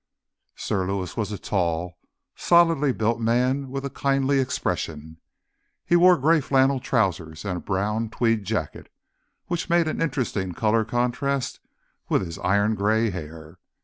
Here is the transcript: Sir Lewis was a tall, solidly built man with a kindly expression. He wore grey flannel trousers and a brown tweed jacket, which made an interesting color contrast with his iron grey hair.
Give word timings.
Sir 0.55 0.87
Lewis 0.87 1.15
was 1.15 1.31
a 1.31 1.37
tall, 1.37 1.99
solidly 2.35 2.91
built 2.91 3.19
man 3.19 3.69
with 3.69 3.85
a 3.85 3.89
kindly 3.91 4.39
expression. 4.39 5.17
He 5.85 5.95
wore 5.95 6.17
grey 6.17 6.41
flannel 6.41 6.79
trousers 6.79 7.45
and 7.45 7.57
a 7.57 7.61
brown 7.61 8.09
tweed 8.09 8.43
jacket, 8.43 8.91
which 9.45 9.69
made 9.69 9.87
an 9.87 10.01
interesting 10.01 10.53
color 10.53 10.83
contrast 10.85 11.59
with 12.09 12.23
his 12.25 12.39
iron 12.39 12.73
grey 12.73 13.11
hair. 13.11 13.59